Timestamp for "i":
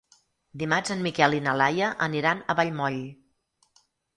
1.39-1.43